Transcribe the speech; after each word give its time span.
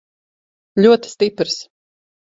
Ļoti 0.85 1.13
stiprs. 1.13 1.63